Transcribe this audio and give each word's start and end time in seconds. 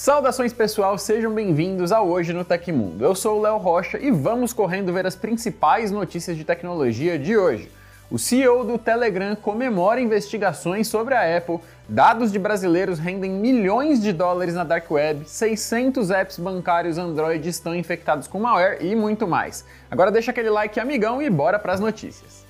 Saudações 0.00 0.50
pessoal, 0.50 0.96
sejam 0.96 1.30
bem-vindos 1.30 1.92
a 1.92 2.00
Hoje 2.00 2.32
no 2.32 2.42
Tecmundo. 2.42 3.04
Eu 3.04 3.14
sou 3.14 3.36
o 3.36 3.42
Léo 3.42 3.58
Rocha 3.58 3.98
e 3.98 4.10
vamos 4.10 4.50
correndo 4.50 4.94
ver 4.94 5.06
as 5.06 5.14
principais 5.14 5.90
notícias 5.90 6.38
de 6.38 6.42
tecnologia 6.42 7.18
de 7.18 7.36
hoje. 7.36 7.70
O 8.10 8.18
CEO 8.18 8.64
do 8.64 8.78
Telegram 8.78 9.36
comemora 9.36 10.00
investigações 10.00 10.88
sobre 10.88 11.12
a 11.12 11.36
Apple, 11.36 11.58
dados 11.86 12.32
de 12.32 12.38
brasileiros 12.38 12.98
rendem 12.98 13.30
milhões 13.30 14.00
de 14.00 14.10
dólares 14.10 14.54
na 14.54 14.64
Dark 14.64 14.90
Web, 14.90 15.28
600 15.28 16.10
apps 16.10 16.38
bancários 16.38 16.96
Android 16.96 17.46
estão 17.46 17.74
infectados 17.74 18.26
com 18.26 18.40
malware 18.40 18.78
e 18.80 18.96
muito 18.96 19.28
mais. 19.28 19.66
Agora 19.90 20.10
deixa 20.10 20.30
aquele 20.30 20.48
like 20.48 20.80
amigão 20.80 21.20
e 21.20 21.28
bora 21.28 21.58
para 21.58 21.74
as 21.74 21.78
notícias. 21.78 22.49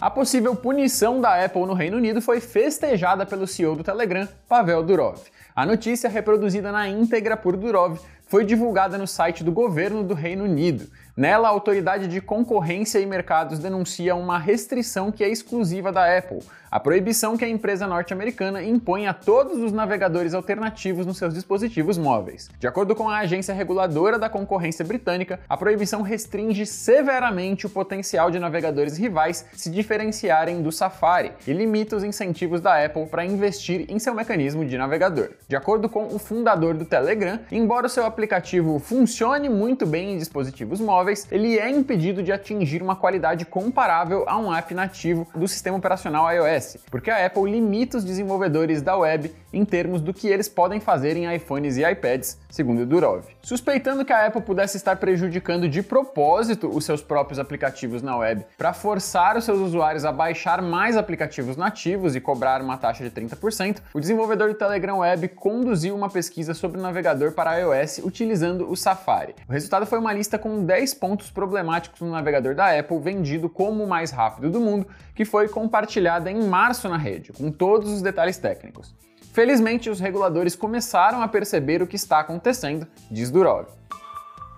A 0.00 0.08
possível 0.08 0.54
punição 0.54 1.20
da 1.20 1.44
Apple 1.44 1.66
no 1.66 1.74
Reino 1.74 1.96
Unido 1.96 2.22
foi 2.22 2.40
festejada 2.40 3.26
pelo 3.26 3.48
CEO 3.48 3.74
do 3.74 3.82
Telegram, 3.82 4.28
Pavel 4.48 4.80
Durov. 4.84 5.18
A 5.56 5.66
notícia, 5.66 6.08
reproduzida 6.08 6.70
na 6.70 6.86
íntegra 6.86 7.36
por 7.36 7.56
Durov, 7.56 7.98
foi 8.28 8.44
divulgada 8.44 8.96
no 8.96 9.08
site 9.08 9.42
do 9.42 9.50
governo 9.50 10.04
do 10.04 10.14
Reino 10.14 10.44
Unido. 10.44 10.86
Nela, 11.16 11.48
a 11.48 11.50
Autoridade 11.50 12.06
de 12.06 12.20
Concorrência 12.20 13.00
e 13.00 13.06
Mercados 13.06 13.58
denuncia 13.58 14.14
uma 14.14 14.38
restrição 14.38 15.10
que 15.10 15.24
é 15.24 15.28
exclusiva 15.28 15.90
da 15.90 16.16
Apple, 16.16 16.44
a 16.70 16.78
proibição 16.78 17.36
que 17.36 17.44
a 17.44 17.48
empresa 17.48 17.86
norte-americana 17.86 18.62
impõe 18.62 19.06
a 19.06 19.14
todos 19.14 19.58
os 19.58 19.72
navegadores 19.72 20.34
alternativos 20.34 21.06
nos 21.06 21.16
seus 21.16 21.32
dispositivos 21.32 21.96
móveis. 21.96 22.50
De 22.60 22.66
acordo 22.66 22.94
com 22.94 23.08
a 23.08 23.18
agência 23.18 23.54
reguladora 23.54 24.18
da 24.18 24.28
concorrência 24.28 24.84
britânica, 24.84 25.40
a 25.48 25.56
proibição 25.56 26.02
restringe 26.02 26.66
severamente 26.66 27.66
o 27.66 27.70
potencial 27.70 28.30
de 28.30 28.38
navegadores 28.38 28.98
rivais 28.98 29.46
se 29.54 29.70
diferenciarem 29.70 30.60
do 30.60 30.70
Safari 30.70 31.32
e 31.46 31.52
limita 31.52 31.96
os 31.96 32.04
incentivos 32.04 32.60
da 32.60 32.84
Apple 32.84 33.06
para 33.06 33.24
investir 33.24 33.86
em 33.88 33.98
seu 33.98 34.14
mecanismo 34.14 34.64
de 34.64 34.76
navegador. 34.76 35.30
De 35.48 35.56
acordo 35.56 35.88
com 35.88 36.06
o 36.06 36.18
fundador 36.18 36.74
do 36.74 36.84
Telegram, 36.84 37.40
embora 37.50 37.86
o 37.86 37.90
seu 37.90 38.04
aplicativo 38.04 38.78
funcione 38.78 39.48
muito 39.48 39.86
bem 39.86 40.12
em 40.12 40.18
dispositivos 40.18 40.80
móveis, 40.80 41.26
ele 41.30 41.58
é 41.58 41.70
impedido 41.70 42.22
de 42.22 42.32
atingir 42.32 42.82
uma 42.82 42.96
qualidade 42.96 43.46
comparável 43.46 44.24
a 44.26 44.36
um 44.36 44.54
app 44.54 44.74
nativo 44.74 45.26
do 45.34 45.48
sistema 45.48 45.78
operacional 45.78 46.30
iOS 46.30 46.57
acontece? 46.58 46.80
Porque 46.90 47.10
a 47.10 47.24
Apple 47.24 47.50
limita 47.50 47.98
os 47.98 48.04
desenvolvedores 48.04 48.82
da 48.82 48.96
web 48.96 49.32
em 49.52 49.64
termos 49.64 50.00
do 50.00 50.12
que 50.12 50.28
eles 50.28 50.48
podem 50.48 50.80
fazer 50.80 51.16
em 51.16 51.34
iPhones 51.34 51.76
e 51.76 51.84
iPads, 51.84 52.38
segundo 52.50 52.84
Durov. 52.84 53.24
Suspeitando 53.42 54.04
que 54.04 54.12
a 54.12 54.26
Apple 54.26 54.42
pudesse 54.42 54.76
estar 54.76 54.96
prejudicando 54.96 55.68
de 55.68 55.82
propósito 55.82 56.68
os 56.68 56.84
seus 56.84 57.02
próprios 57.02 57.38
aplicativos 57.38 58.02
na 58.02 58.16
web 58.16 58.44
para 58.56 58.72
forçar 58.72 59.36
os 59.36 59.44
seus 59.44 59.58
usuários 59.58 60.04
a 60.04 60.12
baixar 60.12 60.60
mais 60.60 60.96
aplicativos 60.96 61.56
nativos 61.56 62.14
e 62.14 62.20
cobrar 62.20 62.60
uma 62.60 62.76
taxa 62.76 63.02
de 63.02 63.10
30%, 63.10 63.78
o 63.94 64.00
desenvolvedor 64.00 64.48
do 64.48 64.54
Telegram 64.54 64.98
Web 64.98 65.28
conduziu 65.28 65.94
uma 65.94 66.10
pesquisa 66.10 66.54
sobre 66.54 66.78
o 66.78 66.82
navegador 66.82 67.32
para 67.32 67.56
iOS 67.58 67.98
utilizando 67.98 68.70
o 68.70 68.76
Safari. 68.76 69.34
O 69.48 69.52
resultado 69.52 69.86
foi 69.86 69.98
uma 69.98 70.12
lista 70.12 70.38
com 70.38 70.64
10 70.64 70.94
pontos 70.94 71.30
problemáticos 71.30 72.00
no 72.00 72.10
navegador 72.10 72.54
da 72.54 72.78
Apple 72.78 72.98
vendido 72.98 73.48
como 73.48 73.84
o 73.84 73.88
mais 73.88 74.10
rápido 74.10 74.50
do 74.50 74.60
mundo, 74.60 74.86
que 75.14 75.24
foi 75.24 75.48
compartilhada 75.48 76.30
em 76.30 76.44
março 76.44 76.88
na 76.88 76.96
rede, 76.96 77.32
com 77.32 77.50
todos 77.50 77.90
os 77.90 78.02
detalhes 78.02 78.38
técnicos. 78.38 78.94
Felizmente, 79.32 79.88
os 79.90 80.00
reguladores 80.00 80.56
começaram 80.56 81.22
a 81.22 81.28
perceber 81.28 81.82
o 81.82 81.86
que 81.86 81.96
está 81.96 82.20
acontecendo, 82.20 82.86
diz 83.10 83.30
Durov. 83.30 83.66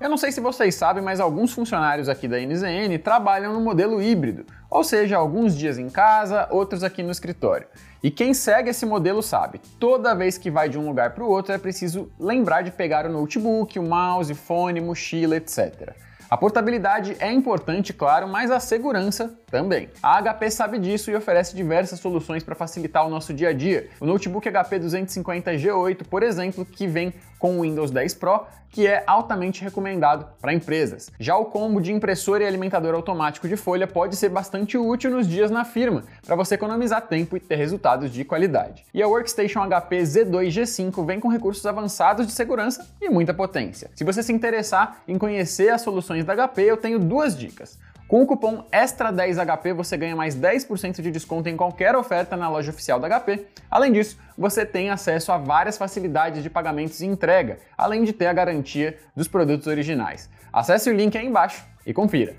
Eu 0.00 0.08
não 0.08 0.16
sei 0.16 0.32
se 0.32 0.40
vocês 0.40 0.74
sabem, 0.74 1.02
mas 1.02 1.20
alguns 1.20 1.52
funcionários 1.52 2.08
aqui 2.08 2.26
da 2.26 2.40
NZN 2.40 2.96
trabalham 3.04 3.52
no 3.52 3.60
modelo 3.60 4.00
híbrido, 4.00 4.46
ou 4.70 4.82
seja, 4.82 5.18
alguns 5.18 5.54
dias 5.54 5.76
em 5.76 5.90
casa, 5.90 6.48
outros 6.50 6.82
aqui 6.82 7.02
no 7.02 7.10
escritório. 7.10 7.66
E 8.02 8.10
quem 8.10 8.32
segue 8.32 8.70
esse 8.70 8.86
modelo 8.86 9.22
sabe, 9.22 9.60
toda 9.78 10.14
vez 10.14 10.38
que 10.38 10.50
vai 10.50 10.70
de 10.70 10.78
um 10.78 10.86
lugar 10.86 11.10
para 11.10 11.22
o 11.22 11.28
outro 11.28 11.52
é 11.52 11.58
preciso 11.58 12.10
lembrar 12.18 12.62
de 12.62 12.70
pegar 12.70 13.04
o 13.04 13.12
notebook, 13.12 13.78
o 13.78 13.82
mouse, 13.82 14.32
fone, 14.32 14.80
mochila, 14.80 15.36
etc. 15.36 15.94
A 16.30 16.36
portabilidade 16.36 17.16
é 17.18 17.32
importante, 17.32 17.92
claro, 17.92 18.28
mas 18.28 18.52
a 18.52 18.60
segurança 18.60 19.36
também. 19.50 19.88
A 20.00 20.22
HP 20.22 20.48
sabe 20.52 20.78
disso 20.78 21.10
e 21.10 21.16
oferece 21.16 21.56
diversas 21.56 21.98
soluções 21.98 22.44
para 22.44 22.54
facilitar 22.54 23.04
o 23.04 23.10
nosso 23.10 23.34
dia 23.34 23.48
a 23.48 23.52
dia. 23.52 23.88
O 23.98 24.06
notebook 24.06 24.48
HP 24.48 24.78
250 24.78 25.50
G8, 25.54 26.06
por 26.08 26.22
exemplo, 26.22 26.64
que 26.64 26.86
vem 26.86 27.12
com 27.40 27.58
o 27.58 27.62
Windows 27.62 27.90
10 27.90 28.14
Pro, 28.14 28.46
que 28.68 28.86
é 28.86 29.02
altamente 29.06 29.64
recomendado 29.64 30.26
para 30.40 30.54
empresas. 30.54 31.10
Já 31.18 31.36
o 31.36 31.46
combo 31.46 31.80
de 31.80 31.92
impressora 31.92 32.44
e 32.44 32.46
alimentador 32.46 32.94
automático 32.94 33.48
de 33.48 33.56
folha 33.56 33.86
pode 33.86 34.14
ser 34.14 34.28
bastante 34.28 34.78
útil 34.78 35.10
nos 35.10 35.26
dias 35.26 35.50
na 35.50 35.64
firma, 35.64 36.04
para 36.24 36.36
você 36.36 36.54
economizar 36.54 37.08
tempo 37.08 37.36
e 37.36 37.40
ter 37.40 37.56
resultados 37.56 38.12
de 38.12 38.24
qualidade. 38.24 38.84
E 38.94 39.02
a 39.02 39.08
Workstation 39.08 39.60
HP 39.68 40.02
Z2 40.02 40.48
G5 40.48 41.04
vem 41.04 41.18
com 41.18 41.28
recursos 41.28 41.66
avançados 41.66 42.26
de 42.26 42.32
segurança 42.32 42.86
e 43.00 43.08
muita 43.08 43.34
potência. 43.34 43.90
Se 43.96 44.04
você 44.04 44.22
se 44.22 44.32
interessar 44.32 45.02
em 45.08 45.18
conhecer 45.18 45.70
as 45.70 45.80
soluções 45.80 46.24
da 46.24 46.36
HP, 46.36 46.62
eu 46.62 46.76
tenho 46.76 46.98
duas 47.00 47.36
dicas. 47.36 47.76
Com 48.10 48.22
o 48.22 48.26
cupom 48.26 48.64
EXTRA10HP 48.72 49.72
você 49.72 49.96
ganha 49.96 50.16
mais 50.16 50.34
10% 50.34 51.00
de 51.00 51.12
desconto 51.12 51.48
em 51.48 51.56
qualquer 51.56 51.94
oferta 51.94 52.36
na 52.36 52.48
loja 52.48 52.72
oficial 52.72 52.98
da 52.98 53.08
HP. 53.08 53.46
Além 53.70 53.92
disso, 53.92 54.18
você 54.36 54.66
tem 54.66 54.90
acesso 54.90 55.30
a 55.30 55.38
várias 55.38 55.78
facilidades 55.78 56.42
de 56.42 56.50
pagamentos 56.50 57.00
e 57.00 57.06
entrega, 57.06 57.58
além 57.78 58.02
de 58.02 58.12
ter 58.12 58.26
a 58.26 58.32
garantia 58.32 58.98
dos 59.14 59.28
produtos 59.28 59.68
originais. 59.68 60.28
Acesse 60.52 60.90
o 60.90 60.92
link 60.92 61.16
aí 61.16 61.24
embaixo 61.24 61.64
e 61.86 61.94
confira. 61.94 62.34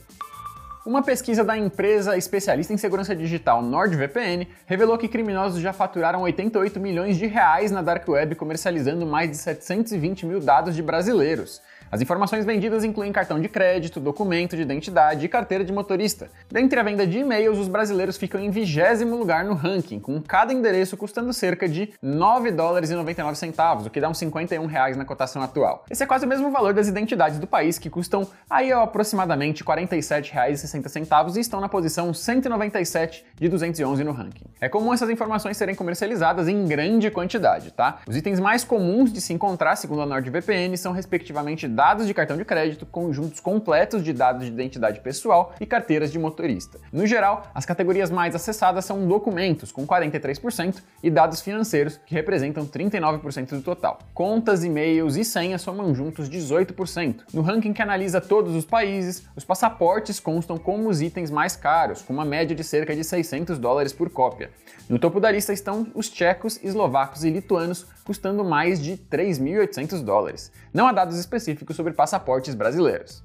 Uma 0.83 1.03
pesquisa 1.03 1.43
da 1.43 1.55
empresa 1.55 2.17
especialista 2.17 2.73
em 2.73 2.77
segurança 2.77 3.15
digital 3.15 3.61
NordVPN 3.61 4.47
revelou 4.65 4.97
que 4.97 5.07
criminosos 5.07 5.61
já 5.61 5.71
faturaram 5.71 6.21
88 6.21 6.79
milhões 6.79 7.17
de 7.17 7.27
reais 7.27 7.69
na 7.69 7.83
dark 7.83 8.07
web 8.09 8.33
comercializando 8.33 9.05
mais 9.05 9.29
de 9.29 9.37
720 9.37 10.25
mil 10.25 10.39
dados 10.39 10.75
de 10.75 10.81
brasileiros. 10.81 11.61
As 11.91 11.99
informações 11.99 12.45
vendidas 12.45 12.85
incluem 12.85 13.11
cartão 13.11 13.37
de 13.37 13.49
crédito, 13.49 13.99
documento 13.99 14.55
de 14.55 14.61
identidade 14.61 15.25
e 15.25 15.29
carteira 15.29 15.61
de 15.61 15.73
motorista. 15.73 16.29
Dentre 16.49 16.79
a 16.79 16.83
venda 16.83 17.05
de 17.05 17.19
e-mails, 17.19 17.59
os 17.59 17.67
brasileiros 17.67 18.15
ficam 18.15 18.39
em 18.39 18.49
vigésimo 18.49 19.17
lugar 19.17 19.43
no 19.43 19.53
ranking, 19.53 19.99
com 19.99 20.21
cada 20.21 20.53
endereço 20.53 20.95
custando 20.95 21.33
cerca 21.33 21.67
de 21.67 21.93
9 22.01 22.49
dólares 22.51 22.91
e 22.91 22.95
99 22.95 23.37
centavos, 23.37 23.85
o 23.85 23.89
que 23.89 23.99
dá 23.99 24.07
uns 24.07 24.19
51 24.19 24.65
reais 24.67 24.95
na 24.95 25.03
cotação 25.03 25.41
atual. 25.41 25.83
Esse 25.89 26.01
é 26.01 26.07
quase 26.07 26.25
o 26.25 26.29
mesmo 26.29 26.49
valor 26.49 26.73
das 26.73 26.87
identidades 26.87 27.37
do 27.39 27.45
país, 27.45 27.77
que 27.77 27.89
custam 27.89 28.25
aí 28.49 28.71
aproximadamente 28.71 29.61
47 29.61 30.31
reais 30.31 30.61
60 30.71 30.89
centavos 30.89 31.35
e 31.35 31.41
estão 31.41 31.59
na 31.59 31.67
posição 31.67 32.13
197 32.13 33.25
de 33.35 33.49
211 33.49 34.03
no 34.03 34.11
ranking. 34.11 34.45
É 34.59 34.69
comum 34.69 34.93
essas 34.93 35.09
informações 35.09 35.57
serem 35.57 35.75
comercializadas 35.75 36.47
em 36.47 36.65
grande 36.65 37.11
quantidade, 37.11 37.71
tá? 37.71 37.99
Os 38.07 38.15
itens 38.15 38.39
mais 38.39 38.63
comuns 38.63 39.11
de 39.11 39.19
se 39.19 39.33
encontrar, 39.33 39.75
segundo 39.75 40.01
a 40.01 40.05
NordVPN, 40.05 40.75
são 40.77 40.93
respectivamente 40.93 41.67
dados 41.67 42.07
de 42.07 42.13
cartão 42.13 42.37
de 42.37 42.45
crédito, 42.45 42.85
conjuntos 42.85 43.39
completos 43.39 44.03
de 44.03 44.13
dados 44.13 44.45
de 44.45 44.51
identidade 44.51 45.01
pessoal 45.01 45.53
e 45.59 45.65
carteiras 45.65 46.11
de 46.11 46.17
motorista. 46.17 46.79
No 46.91 47.05
geral, 47.05 47.47
as 47.53 47.65
categorias 47.65 48.09
mais 48.09 48.33
acessadas 48.33 48.85
são 48.85 49.07
documentos, 49.07 49.71
com 49.71 49.85
43%, 49.85 50.81
e 51.03 51.09
dados 51.09 51.41
financeiros, 51.41 51.99
que 52.05 52.13
representam 52.13 52.65
39% 52.65 53.49
do 53.49 53.61
total. 53.61 53.99
Contas, 54.13 54.63
e-mails 54.63 55.15
e 55.15 55.25
senhas 55.25 55.61
somam 55.61 55.93
juntos 55.93 56.29
18%. 56.29 57.21
No 57.33 57.41
ranking 57.41 57.73
que 57.73 57.81
analisa 57.81 58.21
todos 58.21 58.55
os 58.55 58.65
países, 58.65 59.25
os 59.35 59.43
passaportes 59.43 60.19
constam 60.19 60.57
como 60.61 60.89
os 60.89 61.01
itens 61.01 61.29
mais 61.29 61.55
caros, 61.55 62.01
com 62.01 62.13
uma 62.13 62.23
média 62.23 62.55
de 62.55 62.63
cerca 62.63 62.95
de 62.95 63.03
600 63.03 63.59
dólares 63.59 63.91
por 63.91 64.09
cópia. 64.09 64.51
No 64.87 64.97
topo 64.97 65.19
da 65.19 65.31
lista 65.31 65.51
estão 65.51 65.87
os 65.93 66.09
tchecos, 66.09 66.59
eslovacos 66.63 67.23
e 67.23 67.29
lituanos, 67.29 67.85
custando 68.03 68.43
mais 68.43 68.81
de 68.81 68.97
3.800 68.97 70.03
dólares. 70.03 70.51
Não 70.73 70.87
há 70.87 70.91
dados 70.91 71.17
específicos 71.17 71.75
sobre 71.75 71.93
passaportes 71.93 72.55
brasileiros. 72.55 73.23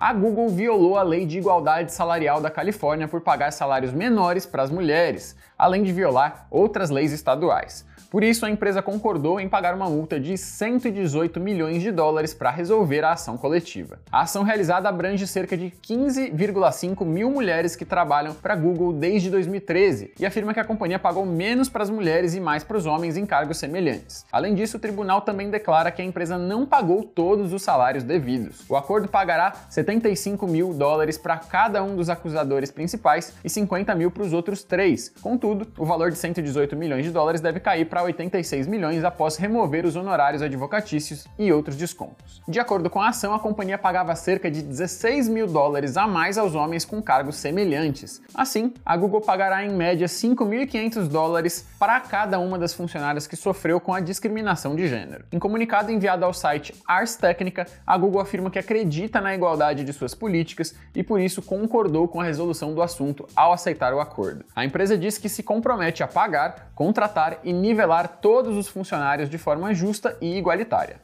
A 0.00 0.12
Google 0.12 0.48
violou 0.48 0.96
a 0.96 1.02
lei 1.02 1.26
de 1.26 1.38
igualdade 1.38 1.92
salarial 1.92 2.40
da 2.40 2.50
Califórnia 2.50 3.08
por 3.08 3.20
pagar 3.20 3.52
salários 3.52 3.92
menores 3.92 4.46
para 4.46 4.62
as 4.62 4.70
mulheres, 4.70 5.34
além 5.58 5.82
de 5.82 5.92
violar 5.92 6.46
outras 6.50 6.88
leis 6.88 7.12
estaduais. 7.12 7.84
Por 8.10 8.24
isso, 8.24 8.46
a 8.46 8.50
empresa 8.50 8.80
concordou 8.80 9.38
em 9.38 9.50
pagar 9.50 9.74
uma 9.74 9.86
multa 9.86 10.18
de 10.18 10.38
118 10.38 11.38
milhões 11.38 11.82
de 11.82 11.90
dólares 11.90 12.32
para 12.32 12.50
resolver 12.50 13.04
a 13.04 13.12
ação 13.12 13.36
coletiva. 13.36 13.98
A 14.10 14.22
ação 14.22 14.42
realizada 14.42 14.88
abrange 14.88 15.26
cerca 15.26 15.54
de 15.54 15.70
15,5 15.86 17.04
mil 17.04 17.30
mulheres 17.30 17.76
que 17.76 17.84
trabalham 17.84 18.32
para 18.32 18.56
Google 18.56 18.94
desde 18.94 19.28
2013 19.28 20.14
e 20.18 20.24
afirma 20.24 20.54
que 20.54 20.60
a 20.60 20.64
companhia 20.64 20.98
pagou 20.98 21.26
menos 21.26 21.68
para 21.68 21.82
as 21.82 21.90
mulheres 21.90 22.34
e 22.34 22.40
mais 22.40 22.64
para 22.64 22.78
os 22.78 22.86
homens 22.86 23.18
em 23.18 23.26
cargos 23.26 23.58
semelhantes. 23.58 24.24
Além 24.32 24.54
disso, 24.54 24.78
o 24.78 24.80
tribunal 24.80 25.20
também 25.20 25.50
declara 25.50 25.90
que 25.90 26.00
a 26.00 26.04
empresa 26.04 26.38
não 26.38 26.64
pagou 26.64 27.04
todos 27.04 27.52
os 27.52 27.60
salários 27.60 28.04
devidos. 28.04 28.64
O 28.70 28.76
acordo 28.76 29.06
pagará 29.08 29.52
75 29.68 30.46
mil 30.46 30.72
dólares 30.72 31.18
para 31.18 31.36
cada 31.36 31.82
um 31.82 31.94
dos 31.94 32.08
acusadores 32.08 32.70
principais 32.70 33.34
e 33.44 33.50
50 33.50 33.94
mil 33.94 34.10
para 34.10 34.22
os 34.22 34.32
outros 34.32 34.62
três. 34.62 35.12
Contudo, 35.20 35.66
o 35.76 35.84
valor 35.84 36.10
de 36.10 36.16
118 36.16 36.74
milhões 36.74 37.04
de 37.04 37.10
dólares 37.10 37.42
deve 37.42 37.60
cair 37.60 37.84
para 37.84 37.97
para 37.98 38.04
86 38.04 38.68
milhões 38.68 39.02
após 39.02 39.36
remover 39.36 39.84
os 39.84 39.96
honorários 39.96 40.40
advocatícios 40.40 41.26
e 41.36 41.52
outros 41.52 41.76
descontos. 41.76 42.40
De 42.46 42.60
acordo 42.60 42.88
com 42.88 43.00
a 43.00 43.08
ação, 43.08 43.34
a 43.34 43.40
companhia 43.40 43.76
pagava 43.76 44.14
cerca 44.14 44.48
de 44.48 44.62
16 44.62 45.28
mil 45.28 45.48
dólares 45.48 45.96
a 45.96 46.06
mais 46.06 46.38
aos 46.38 46.54
homens 46.54 46.84
com 46.84 47.02
cargos 47.02 47.34
semelhantes. 47.36 48.22
Assim, 48.32 48.72
a 48.86 48.96
Google 48.96 49.20
pagará 49.20 49.64
em 49.64 49.70
média 49.70 50.06
5.500 50.06 51.08
dólares 51.08 51.66
para 51.76 51.98
cada 52.00 52.38
uma 52.38 52.56
das 52.56 52.72
funcionárias 52.72 53.26
que 53.26 53.34
sofreu 53.34 53.80
com 53.80 53.92
a 53.92 53.98
discriminação 53.98 54.76
de 54.76 54.86
gênero. 54.86 55.24
Em 55.32 55.38
comunicado 55.40 55.90
enviado 55.90 56.24
ao 56.24 56.32
site 56.32 56.72
Ars 56.86 57.16
Technica, 57.16 57.66
a 57.84 57.98
Google 57.98 58.20
afirma 58.20 58.48
que 58.48 58.60
acredita 58.60 59.20
na 59.20 59.34
igualdade 59.34 59.82
de 59.82 59.92
suas 59.92 60.14
políticas 60.14 60.72
e 60.94 61.02
por 61.02 61.20
isso 61.20 61.42
concordou 61.42 62.06
com 62.06 62.20
a 62.20 62.24
resolução 62.24 62.72
do 62.72 62.80
assunto 62.80 63.26
ao 63.34 63.52
aceitar 63.52 63.92
o 63.92 63.98
acordo. 63.98 64.44
A 64.54 64.64
empresa 64.64 64.96
diz 64.96 65.18
que 65.18 65.28
se 65.28 65.42
compromete 65.42 66.04
a 66.04 66.06
pagar, 66.06 66.70
contratar 66.76 67.40
e 67.42 67.52
nivelar 67.52 67.87
todos 68.06 68.56
os 68.56 68.68
funcionários 68.68 69.30
de 69.30 69.38
forma 69.38 69.72
justa 69.72 70.16
e 70.20 70.36
igualitária. 70.36 71.00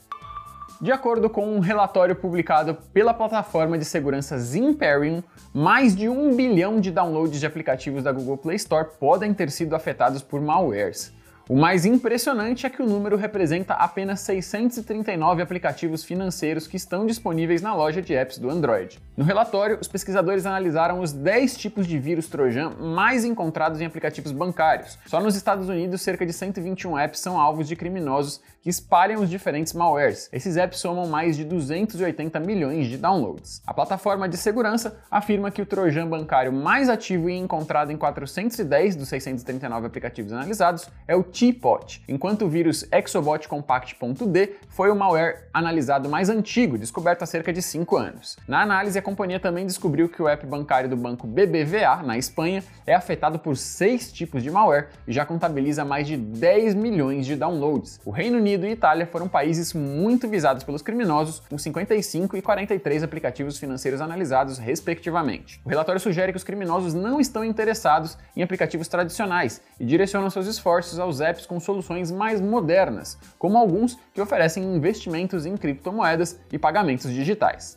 De 0.81 0.93
acordo 0.93 1.31
com 1.31 1.57
um 1.57 1.61
relatório 1.61 2.15
publicado 2.15 2.75
pela 2.93 3.15
plataforma 3.15 3.79
de 3.79 3.85
segurança 3.85 4.37
Zimperium, 4.37 5.23
mais 5.53 5.97
de 5.97 6.09
um 6.09 6.37
bilhão 6.37 6.81
de 6.81 6.91
downloads 6.91 7.41
de 7.41 7.47
aplicativos 7.47 8.03
da 8.03 8.13
Google 8.13 8.37
Play 8.37 8.57
Store 8.57 8.89
podem 9.01 9.33
ter 9.33 9.51
sido 9.51 9.75
afetados 9.75 10.23
por 10.23 10.41
malwares. 10.41 11.11
O 11.46 11.55
mais 11.55 11.85
impressionante 11.85 12.64
é 12.64 12.70
que 12.70 12.81
o 12.81 12.87
número 12.87 13.19
representa 13.19 13.75
apenas 13.75 14.20
639 14.20 15.43
aplicativos 15.43 16.02
financeiros 16.02 16.67
que 16.67 16.79
estão 16.79 17.05
disponíveis 17.05 17.61
na 17.61 17.75
loja 17.75 18.00
de 18.00 18.14
apps 18.14 18.38
do 18.38 18.49
Android. 18.49 18.99
No 19.14 19.25
relatório, 19.25 19.76
os 19.79 19.87
pesquisadores 19.87 20.46
analisaram 20.46 21.00
os 21.00 21.12
10 21.12 21.58
tipos 21.58 21.87
de 21.87 21.99
vírus 21.99 22.29
Trojan 22.29 22.70
mais 22.81 23.26
encontrados 23.26 23.79
em 23.79 23.85
aplicativos 23.85 24.32
bancários. 24.32 24.99
Só 25.05 25.20
nos 25.20 25.37
Estados 25.37 25.69
Unidos, 25.69 26.00
cerca 26.00 26.25
de 26.25 26.32
121 26.32 26.99
apps 26.99 27.20
são 27.20 27.38
alvos 27.38 27.69
de 27.69 27.76
criminosos 27.76 28.41
que 28.62 28.70
espalham 28.70 29.20
os 29.20 29.29
diferentes 29.29 29.75
malwares. 29.75 30.31
Esses 30.32 30.56
apps 30.56 30.79
somam 30.79 31.06
mais 31.06 31.37
de 31.37 31.44
280 31.44 32.41
milhões 32.41 32.87
de 32.87 32.96
downloads. 32.96 33.61
A 33.67 33.75
plataforma 33.75 34.26
de 34.26 34.38
segurança 34.38 34.99
afirma 35.11 35.50
que 35.50 35.61
o 35.61 35.67
Trojan 35.67 36.08
bancário 36.08 36.50
mais 36.50 36.88
ativo 36.88 37.29
e 37.29 37.37
encontrado 37.37 37.93
em 37.93 37.99
410 37.99 38.96
dos 38.96 39.08
639 39.11 39.87
aplicativos 39.87 40.32
analisados 40.32 40.88
é 41.06 41.14
o 41.14 41.34
Teapot, 41.35 42.01
enquanto 42.07 42.45
o 42.45 42.49
vírus 42.49 42.87
Exobot 42.93 43.49
Compact.d 43.49 44.55
foi 44.69 44.89
o 44.89 44.95
malware 44.95 45.49
analisado 45.53 46.09
mais 46.09 46.31
antigo, 46.31 46.79
descoberto 46.79 47.23
há 47.23 47.27
cerca 47.27 47.53
de 47.53 47.61
5 47.61 47.97
anos. 47.97 48.37
Na 48.47 48.63
análise, 48.63 48.97
a 48.97 49.03
companhia 49.03 49.41
também 49.41 49.67
descobriu 49.67 50.09
que 50.09 50.23
o 50.23 50.29
app 50.29 50.47
bancário 50.47 50.89
do 50.89 50.97
banco 50.97 51.27
BBVA, 51.27 52.05
na 52.05 52.17
Espanha, 52.17 52.63
é 52.87 52.95
afetado 52.95 53.41
por 53.41 53.57
seis 53.57 54.13
tipos 54.13 54.45
de 54.45 54.51
malware 54.51 54.91
e 55.09 55.13
já 55.13 55.27
contabiliza 55.27 55.85
mais 55.85 56.07
de 56.07 56.17
10 56.17 56.75
milhões 56.75 57.27
de 57.27 57.35
downloads. 57.35 57.99
O 58.05 58.13
Reino 58.13 58.39
Unido 58.39 58.65
e 58.65 58.71
Itália 58.71 59.05
foram 59.05 59.27
países 59.27 59.73
muito 59.73 60.29
visados 60.29 60.63
pelos 60.63 60.83
criminosos, 60.83 61.41
com 61.51 61.59
55 61.59 62.37
e 62.37 62.43
43 62.43 63.03
aplicativos 63.03 63.59
financeiros 63.59 64.01
analisados, 64.01 64.59
respectivamente. 64.59 65.61
O 65.65 65.69
relatório 65.69 66.01
sugere 66.01 66.33
que 66.33 66.39
os 66.39 66.45
criminosos 66.45 66.95
não 66.95 67.19
estão 67.19 67.45
interessados 67.45 68.17
em 68.37 68.43
aplicativos 68.43 68.87
tradicionais 68.87 69.61
e 69.81 69.85
direcionam 69.85 70.31
seus 70.31 70.47
esforços 70.47 71.01
aos 71.01 71.24
apps 71.25 71.47
com 71.47 71.59
soluções 71.59 72.12
mais 72.12 72.41
modernas, 72.41 73.19
como 73.38 73.59
alguns 73.59 73.99
que 74.12 74.21
oferecem 74.21 74.62
investimentos 74.62 75.47
em 75.47 75.56
criptomoedas 75.56 76.38
e 76.53 76.59
pagamentos 76.59 77.11
digitais. 77.11 77.76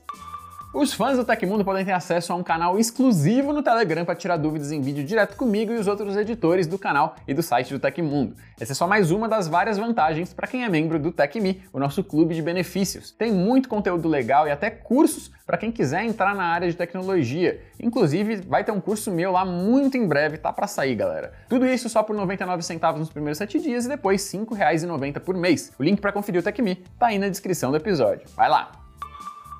Os 0.73 0.93
fãs 0.93 1.17
do 1.17 1.23
Tecmundo 1.23 1.63
podem 1.63 1.85
ter 1.85 1.93
acesso 1.93 2.33
a 2.33 2.35
um 2.35 2.43
canal 2.43 2.77
exclusivo 2.77 3.53
no 3.53 3.63
Telegram 3.63 4.03
para 4.03 4.15
tirar 4.15 4.35
dúvidas 4.35 4.69
em 4.69 4.81
vídeo 4.81 5.03
direto 5.03 5.37
comigo 5.37 5.71
e 5.71 5.77
os 5.77 5.87
outros 5.87 6.17
editores 6.17 6.67
do 6.67 6.77
canal 6.77 7.15
e 7.25 7.33
do 7.33 7.41
site 7.41 7.73
do 7.73 7.79
Tecmundo. 7.79 8.35
Essa 8.59 8.73
é 8.73 8.75
só 8.75 8.85
mais 8.85 9.09
uma 9.09 9.29
das 9.29 9.47
várias 9.47 9.77
vantagens 9.77 10.33
para 10.33 10.45
quem 10.45 10.65
é 10.65 10.69
membro 10.69 10.99
do 10.99 11.09
TecMe, 11.09 11.63
o 11.71 11.79
nosso 11.79 12.03
clube 12.03 12.35
de 12.35 12.41
benefícios. 12.41 13.11
Tem 13.11 13.31
muito 13.31 13.69
conteúdo 13.69 14.09
legal 14.09 14.45
e 14.45 14.51
até 14.51 14.69
cursos 14.69 15.31
para 15.45 15.57
quem 15.57 15.71
quiser 15.71 16.03
entrar 16.03 16.35
na 16.35 16.43
área 16.43 16.69
de 16.69 16.75
tecnologia. 16.75 17.61
Inclusive, 17.81 18.35
vai 18.41 18.65
ter 18.65 18.73
um 18.73 18.81
curso 18.81 19.09
meu 19.09 19.31
lá 19.31 19.45
muito 19.45 19.95
em 19.95 20.05
breve, 20.05 20.37
tá 20.37 20.51
para 20.51 20.67
sair, 20.67 20.95
galera. 20.95 21.31
Tudo 21.47 21.65
isso 21.65 21.87
só 21.87 22.03
por 22.03 22.15
99 22.15 22.61
centavos 22.61 22.99
nos 22.99 23.09
primeiros 23.09 23.37
7 23.37 23.59
dias 23.61 23.85
e 23.85 23.89
depois 23.89 24.31
R$ 24.33 24.39
5,90 24.39 25.21
por 25.21 25.35
mês. 25.35 25.71
O 25.79 25.83
link 25.83 26.01
para 26.01 26.11
conferir 26.11 26.41
o 26.41 26.43
TecMe 26.43 26.75
tá 26.99 27.07
aí 27.07 27.17
na 27.17 27.29
descrição 27.29 27.71
do 27.71 27.77
episódio. 27.77 28.27
Vai 28.35 28.49
lá! 28.49 28.86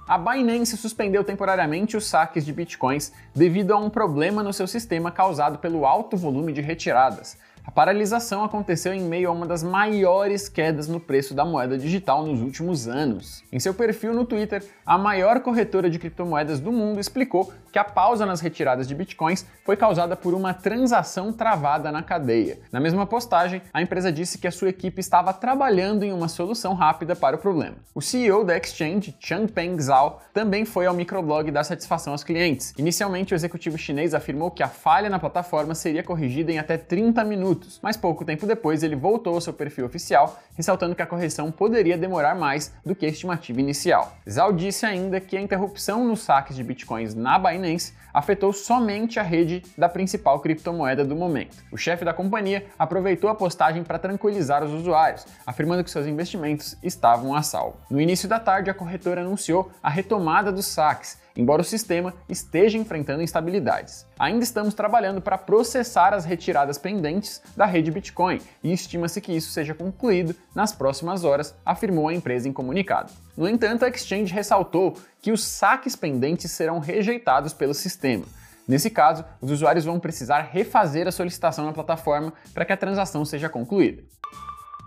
A 0.07 0.17
Binance 0.17 0.77
suspendeu 0.77 1.23
temporariamente 1.23 1.97
os 1.97 2.05
saques 2.05 2.45
de 2.45 2.53
bitcoins 2.53 3.11
devido 3.35 3.73
a 3.73 3.77
um 3.77 3.89
problema 3.89 4.41
no 4.41 4.53
seu 4.53 4.65
sistema 4.65 5.11
causado 5.11 5.57
pelo 5.57 5.85
alto 5.85 6.15
volume 6.15 6.53
de 6.53 6.61
retiradas. 6.61 7.37
A 7.67 7.71
paralisação 7.71 8.45
aconteceu 8.45 8.93
em 8.93 9.01
meio 9.01 9.27
a 9.27 9.31
uma 9.33 9.45
das 9.45 9.61
maiores 9.61 10.47
quedas 10.47 10.87
no 10.87 11.01
preço 11.01 11.33
da 11.33 11.43
moeda 11.43 11.77
digital 11.77 12.25
nos 12.25 12.39
últimos 12.39 12.87
anos. 12.87 13.43
Em 13.51 13.59
seu 13.59 13.73
perfil 13.73 14.13
no 14.13 14.23
Twitter, 14.23 14.63
a 14.85 14.97
maior 14.97 15.41
corretora 15.41 15.89
de 15.89 15.99
criptomoedas 15.99 16.61
do 16.61 16.71
mundo 16.71 16.97
explicou 16.97 17.51
que 17.69 17.77
a 17.77 17.83
pausa 17.83 18.25
nas 18.25 18.39
retiradas 18.39 18.87
de 18.87 18.95
bitcoins 18.95 19.45
foi 19.65 19.75
causada 19.75 20.15
por 20.15 20.33
uma 20.33 20.53
transação 20.53 21.33
travada 21.33 21.91
na 21.91 22.01
cadeia. 22.01 22.57
Na 22.71 22.79
mesma 22.79 23.05
postagem, 23.05 23.61
a 23.73 23.81
empresa 23.81 24.13
disse 24.13 24.37
que 24.37 24.47
a 24.47 24.51
sua 24.51 24.69
equipe 24.69 25.01
estava 25.01 25.33
trabalhando 25.33 26.03
em 26.03 26.13
uma 26.13 26.29
solução 26.29 26.73
rápida 26.73 27.17
para 27.17 27.35
o 27.35 27.39
problema. 27.39 27.75
O 27.93 28.01
CEO 28.01 28.45
da 28.45 28.57
exchange, 28.57 29.13
Changpeng 29.19 29.77
Zhao, 29.79 30.21
também 30.33 30.63
foi 30.63 30.85
ao 30.85 30.95
microblog 30.95 31.51
dar 31.51 31.65
satisfação 31.65 32.13
aos 32.13 32.23
clientes. 32.23 32.73
Inicialmente, 32.77 33.33
o 33.33 33.35
executivo 33.35 33.77
chinês 33.77 34.13
afirmou 34.13 34.49
que 34.49 34.63
a 34.63 34.69
falha 34.69 35.09
na 35.09 35.19
plataforma 35.19 35.75
seria 35.75 36.01
corrigida 36.01 36.49
em 36.49 36.57
até 36.57 36.77
30 36.77 37.25
minutos 37.25 37.56
mas 37.81 37.97
pouco 37.97 38.25
tempo 38.25 38.45
depois 38.45 38.83
ele 38.83 38.95
voltou 38.95 39.35
ao 39.35 39.41
seu 39.41 39.53
perfil 39.53 39.85
oficial, 39.85 40.39
ressaltando 40.55 40.95
que 40.95 41.01
a 41.01 41.07
correção 41.07 41.51
poderia 41.51 41.97
demorar 41.97 42.35
mais 42.35 42.73
do 42.85 42.95
que 42.95 43.05
a 43.05 43.09
estimativa 43.09 43.59
inicial. 43.59 44.13
Zhao 44.29 44.53
disse 44.53 44.85
ainda 44.85 45.19
que 45.19 45.37
a 45.37 45.41
interrupção 45.41 46.05
nos 46.05 46.21
saques 46.21 46.55
de 46.55 46.63
bitcoins 46.63 47.13
na 47.13 47.37
Binance 47.37 47.93
afetou 48.13 48.51
somente 48.51 49.19
a 49.19 49.23
rede 49.23 49.63
da 49.77 49.87
principal 49.87 50.39
criptomoeda 50.39 51.05
do 51.05 51.15
momento. 51.15 51.57
O 51.71 51.77
chefe 51.77 52.03
da 52.03 52.13
companhia 52.13 52.65
aproveitou 52.77 53.29
a 53.29 53.35
postagem 53.35 53.83
para 53.83 53.99
tranquilizar 53.99 54.63
os 54.63 54.71
usuários, 54.71 55.25
afirmando 55.45 55.83
que 55.83 55.91
seus 55.91 56.07
investimentos 56.07 56.75
estavam 56.81 57.35
a 57.35 57.43
salvo. 57.43 57.77
No 57.89 58.01
início 58.01 58.27
da 58.27 58.39
tarde, 58.39 58.69
a 58.69 58.73
corretora 58.73 59.21
anunciou 59.21 59.71
a 59.83 59.89
retomada 59.89 60.51
dos 60.51 60.65
saques 60.65 61.19
embora 61.37 61.61
o 61.61 61.65
sistema 61.65 62.13
esteja 62.27 62.77
enfrentando 62.77 63.21
instabilidades. 63.21 64.05
Ainda 64.17 64.43
estamos 64.43 64.73
trabalhando 64.73 65.21
para 65.21 65.37
processar 65.37 66.13
as 66.13 66.25
retiradas 66.25 66.79
pendentes 66.79 67.41
da 67.55 67.65
rede 67.65 67.91
Bitcoin 67.91 68.41
e 68.63 68.73
estima-se 68.73 69.21
que 69.21 69.31
isso 69.31 69.51
seja 69.51 69.75
concluído 69.75 70.35
nas 70.55 70.73
próximas 70.73 71.23
horas, 71.23 71.55
afirmou 71.63 72.07
a 72.07 72.13
empresa 72.13 72.49
em 72.49 72.53
comunicado. 72.53 73.13
No 73.37 73.47
entanto, 73.47 73.85
a 73.85 73.89
exchange 73.89 74.33
ressaltou 74.33 74.97
que 75.21 75.31
os 75.31 75.45
saques 75.45 75.95
pendentes 75.95 76.51
serão 76.51 76.79
rejeitados 76.79 77.53
pelo 77.53 77.75
sistema. 77.75 78.25
Nesse 78.67 78.89
caso, 78.89 79.23
os 79.39 79.49
usuários 79.49 79.85
vão 79.85 79.97
precisar 79.97 80.49
refazer 80.51 81.07
a 81.07 81.11
solicitação 81.11 81.65
na 81.65 81.71
plataforma 81.71 82.33
para 82.53 82.65
que 82.65 82.73
a 82.73 82.77
transação 82.77 83.23
seja 83.23 83.47
concluída. 83.47 84.03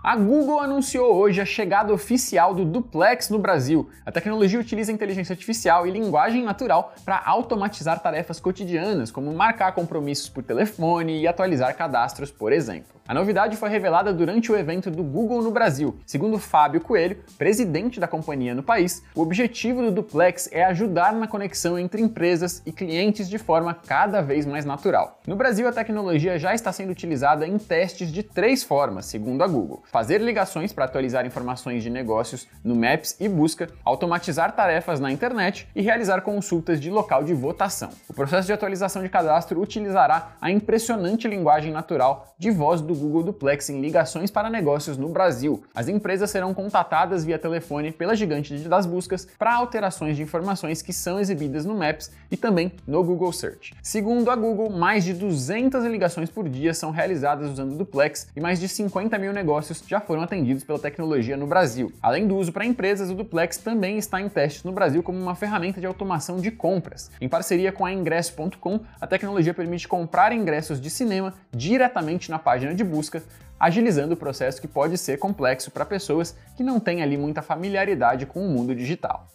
A 0.03 0.15
Google 0.15 0.59
anunciou 0.59 1.13
hoje 1.13 1.39
a 1.39 1.45
chegada 1.45 1.93
oficial 1.93 2.55
do 2.55 2.65
Duplex 2.65 3.29
no 3.29 3.37
Brasil. 3.37 3.87
A 4.03 4.11
tecnologia 4.11 4.59
utiliza 4.59 4.91
inteligência 4.91 5.33
artificial 5.33 5.85
e 5.85 5.91
linguagem 5.91 6.43
natural 6.43 6.95
para 7.05 7.21
automatizar 7.23 8.01
tarefas 8.01 8.39
cotidianas, 8.39 9.11
como 9.11 9.31
marcar 9.31 9.73
compromissos 9.73 10.27
por 10.27 10.41
telefone 10.41 11.21
e 11.21 11.27
atualizar 11.27 11.77
cadastros, 11.77 12.31
por 12.31 12.51
exemplo. 12.51 13.00
A 13.07 13.13
novidade 13.13 13.57
foi 13.57 13.69
revelada 13.69 14.13
durante 14.13 14.51
o 14.51 14.55
evento 14.55 14.91
do 14.91 15.03
Google 15.03 15.41
no 15.41 15.51
Brasil. 15.51 15.97
Segundo 16.05 16.37
Fábio 16.37 16.79
Coelho, 16.79 17.17
presidente 17.37 17.99
da 17.99 18.07
companhia 18.07 18.53
no 18.53 18.61
país, 18.61 19.03
o 19.15 19.21
objetivo 19.21 19.81
do 19.81 19.91
Duplex 19.91 20.47
é 20.51 20.63
ajudar 20.65 21.11
na 21.11 21.27
conexão 21.27 21.77
entre 21.79 22.01
empresas 22.01 22.61
e 22.65 22.71
clientes 22.71 23.27
de 23.27 23.37
forma 23.37 23.73
cada 23.73 24.21
vez 24.21 24.45
mais 24.45 24.65
natural. 24.65 25.19
No 25.25 25.35
Brasil, 25.35 25.67
a 25.67 25.73
tecnologia 25.73 26.37
já 26.37 26.53
está 26.53 26.71
sendo 26.71 26.91
utilizada 26.91 27.45
em 27.45 27.57
testes 27.57 28.11
de 28.11 28.21
três 28.21 28.63
formas, 28.63 29.07
segundo 29.07 29.43
a 29.43 29.47
Google: 29.47 29.83
fazer 29.91 30.21
ligações 30.21 30.71
para 30.71 30.85
atualizar 30.85 31.25
informações 31.25 31.83
de 31.83 31.89
negócios 31.89 32.47
no 32.63 32.75
Maps 32.75 33.17
e 33.19 33.27
busca, 33.27 33.67
automatizar 33.83 34.55
tarefas 34.55 34.99
na 34.99 35.11
internet 35.11 35.67
e 35.75 35.81
realizar 35.81 36.21
consultas 36.21 36.79
de 36.79 36.89
local 36.89 37.23
de 37.23 37.33
votação. 37.33 37.89
O 38.07 38.13
processo 38.13 38.45
de 38.45 38.53
atualização 38.53 39.01
de 39.01 39.09
cadastro 39.09 39.59
utilizará 39.59 40.33
a 40.39 40.51
impressionante 40.51 41.27
linguagem 41.27 41.73
natural 41.73 42.33
de 42.37 42.51
voz 42.51 42.79
do 42.79 43.00
Google 43.01 43.23
Duplex 43.23 43.69
em 43.69 43.81
ligações 43.81 44.29
para 44.29 44.49
negócios 44.49 44.97
no 44.97 45.09
Brasil. 45.09 45.63
As 45.73 45.87
empresas 45.87 46.29
serão 46.29 46.53
contatadas 46.53 47.25
via 47.25 47.39
telefone 47.39 47.91
pela 47.91 48.15
gigante 48.15 48.55
das 48.59 48.85
buscas 48.85 49.27
para 49.37 49.55
alterações 49.55 50.15
de 50.15 50.21
informações 50.21 50.81
que 50.81 50.93
são 50.93 51.19
exibidas 51.19 51.65
no 51.65 51.73
Maps 51.73 52.11
e 52.29 52.37
também 52.37 52.71
no 52.85 53.03
Google 53.03 53.33
Search. 53.33 53.73
Segundo 53.81 54.29
a 54.29 54.35
Google, 54.35 54.69
mais 54.69 55.03
de 55.03 55.13
200 55.13 55.83
ligações 55.85 56.29
por 56.29 56.47
dia 56.47 56.73
são 56.73 56.91
realizadas 56.91 57.49
usando 57.49 57.75
Duplex 57.75 58.27
e 58.35 58.39
mais 58.39 58.59
de 58.59 58.67
50 58.67 59.17
mil 59.17 59.33
negócios 59.33 59.83
já 59.87 59.99
foram 59.99 60.21
atendidos 60.21 60.63
pela 60.63 60.79
tecnologia 60.79 61.35
no 61.35 61.47
Brasil. 61.47 61.91
Além 62.01 62.27
do 62.27 62.37
uso 62.37 62.51
para 62.51 62.65
empresas, 62.65 63.09
o 63.09 63.15
Duplex 63.15 63.57
também 63.57 63.97
está 63.97 64.21
em 64.21 64.29
testes 64.29 64.63
no 64.63 64.71
Brasil 64.71 65.01
como 65.01 65.19
uma 65.19 65.35
ferramenta 65.35 65.79
de 65.79 65.87
automação 65.87 66.39
de 66.39 66.51
compras. 66.51 67.09
Em 67.19 67.27
parceria 67.27 67.71
com 67.71 67.85
a 67.85 67.91
Ingresso.com, 67.91 68.79
a 68.99 69.07
tecnologia 69.07 69.53
permite 69.53 69.87
comprar 69.87 70.31
ingressos 70.31 70.79
de 70.79 70.89
cinema 70.89 71.33
diretamente 71.51 72.29
na 72.29 72.39
página 72.39 72.73
de 72.73 72.80
de 72.81 72.89
busca, 72.89 73.23
agilizando 73.59 74.15
o 74.15 74.17
processo 74.17 74.59
que 74.59 74.67
pode 74.67 74.97
ser 74.97 75.19
complexo 75.19 75.69
para 75.69 75.85
pessoas 75.85 76.35
que 76.57 76.63
não 76.63 76.79
têm 76.79 77.03
ali 77.03 77.15
muita 77.15 77.41
familiaridade 77.41 78.25
com 78.25 78.43
o 78.45 78.49
mundo 78.49 78.73
digital. 78.73 79.27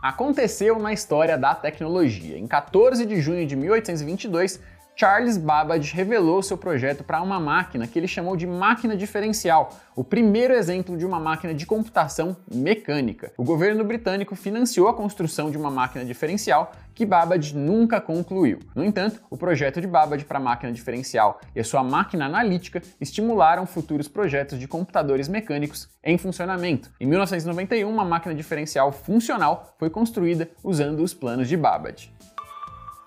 Aconteceu 0.00 0.78
na 0.78 0.92
história 0.92 1.36
da 1.36 1.54
tecnologia. 1.54 2.38
Em 2.38 2.46
14 2.46 3.04
de 3.04 3.20
junho 3.20 3.46
de 3.46 3.56
1822, 3.56 4.60
Charles 5.00 5.38
Babbage 5.38 5.94
revelou 5.94 6.42
seu 6.42 6.58
projeto 6.58 7.02
para 7.02 7.22
uma 7.22 7.40
máquina 7.40 7.86
que 7.86 7.98
ele 7.98 8.06
chamou 8.06 8.36
de 8.36 8.46
máquina 8.46 8.94
diferencial, 8.94 9.70
o 9.96 10.04
primeiro 10.04 10.52
exemplo 10.52 10.96
de 10.96 11.06
uma 11.06 11.18
máquina 11.18 11.54
de 11.54 11.64
computação 11.64 12.36
mecânica. 12.52 13.32
O 13.38 13.42
governo 13.42 13.82
britânico 13.82 14.36
financiou 14.36 14.88
a 14.88 14.94
construção 14.94 15.50
de 15.50 15.56
uma 15.56 15.70
máquina 15.70 16.04
diferencial 16.04 16.72
que 16.94 17.06
Babbage 17.06 17.56
nunca 17.56 17.98
concluiu. 17.98 18.58
No 18.74 18.84
entanto, 18.84 19.22
o 19.30 19.36
projeto 19.38 19.80
de 19.80 19.86
Babbage 19.86 20.26
para 20.26 20.38
a 20.38 20.42
máquina 20.42 20.70
diferencial 20.70 21.40
e 21.56 21.60
a 21.60 21.64
sua 21.64 21.82
máquina 21.82 22.26
analítica 22.26 22.82
estimularam 23.00 23.64
futuros 23.64 24.06
projetos 24.06 24.58
de 24.58 24.68
computadores 24.68 25.28
mecânicos 25.28 25.88
em 26.04 26.18
funcionamento. 26.18 26.90
Em 27.00 27.06
1991, 27.06 27.88
uma 27.88 28.04
máquina 28.04 28.34
diferencial 28.34 28.92
funcional 28.92 29.74
foi 29.78 29.88
construída 29.88 30.50
usando 30.62 31.02
os 31.02 31.14
planos 31.14 31.48
de 31.48 31.56
Babbage. 31.56 32.12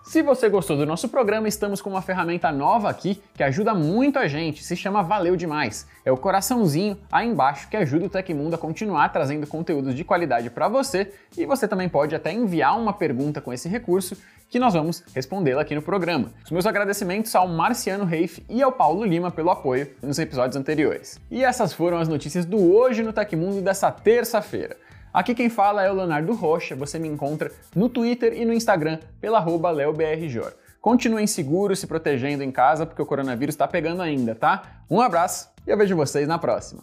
Se 0.03 0.21
você 0.21 0.49
gostou 0.49 0.75
do 0.75 0.85
nosso 0.85 1.07
programa, 1.07 1.47
estamos 1.47 1.81
com 1.81 1.89
uma 1.89 2.01
ferramenta 2.01 2.51
nova 2.51 2.89
aqui 2.89 3.23
que 3.33 3.41
ajuda 3.41 3.73
muito 3.73 4.19
a 4.19 4.27
gente, 4.27 4.61
se 4.61 4.75
chama 4.75 5.01
Valeu 5.01 5.37
Demais. 5.37 5.87
É 6.03 6.11
o 6.11 6.17
coraçãozinho 6.17 6.97
aí 7.09 7.25
embaixo 7.25 7.69
que 7.69 7.77
ajuda 7.77 8.05
o 8.05 8.09
Tecmundo 8.09 8.53
a 8.53 8.57
continuar 8.57 9.07
trazendo 9.09 9.47
conteúdos 9.47 9.95
de 9.95 10.03
qualidade 10.03 10.49
para 10.49 10.67
você 10.67 11.13
e 11.37 11.45
você 11.45 11.69
também 11.69 11.87
pode 11.87 12.13
até 12.13 12.33
enviar 12.33 12.77
uma 12.77 12.91
pergunta 12.91 13.39
com 13.39 13.53
esse 13.53 13.69
recurso 13.69 14.17
que 14.49 14.59
nós 14.59 14.73
vamos 14.73 15.01
respondê-la 15.15 15.61
aqui 15.61 15.73
no 15.73 15.81
programa. 15.81 16.33
Os 16.43 16.51
meus 16.51 16.65
agradecimentos 16.65 17.33
ao 17.33 17.47
Marciano 17.47 18.03
Reif 18.03 18.43
e 18.49 18.61
ao 18.61 18.73
Paulo 18.73 19.05
Lima 19.05 19.31
pelo 19.31 19.51
apoio 19.51 19.89
nos 20.01 20.19
episódios 20.19 20.57
anteriores. 20.57 21.19
E 21.31 21.45
essas 21.45 21.71
foram 21.71 21.97
as 21.97 22.09
notícias 22.09 22.45
do 22.45 22.73
Hoje 22.75 23.03
no 23.03 23.13
Tecmundo 23.13 23.61
dessa 23.61 23.89
terça-feira. 23.89 24.75
Aqui 25.13 25.35
quem 25.35 25.47
fala 25.47 25.83
é 25.83 25.91
o 25.91 25.93
Leonardo 25.93 26.33
Rocha, 26.33 26.75
você 26.75 26.97
me 26.97 27.07
encontra 27.07 27.51
no 27.75 27.87
Twitter 27.87 28.33
e 28.33 28.43
no 28.45 28.51
Instagram 28.51 28.97
pela 29.21 29.37
arroba 29.37 29.69
leobrjor. 29.69 30.53
Continuem 30.81 31.27
seguros, 31.27 31.79
se 31.79 31.85
protegendo 31.85 32.41
em 32.41 32.51
casa, 32.51 32.83
porque 32.83 33.01
o 33.01 33.05
coronavírus 33.05 33.53
está 33.53 33.67
pegando 33.67 34.01
ainda, 34.01 34.33
tá? 34.33 34.81
Um 34.89 34.99
abraço 34.99 35.49
e 35.67 35.69
eu 35.69 35.77
vejo 35.77 35.95
vocês 35.95 36.27
na 36.27 36.39
próxima. 36.39 36.81